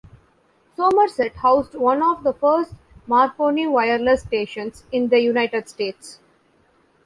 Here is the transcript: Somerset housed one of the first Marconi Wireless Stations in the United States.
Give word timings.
Somerset 0.77 1.35
housed 1.35 1.75
one 1.75 2.01
of 2.01 2.23
the 2.23 2.33
first 2.33 2.73
Marconi 3.05 3.67
Wireless 3.67 4.21
Stations 4.23 4.83
in 4.91 5.09
the 5.09 5.19
United 5.19 5.69
States. 5.69 6.17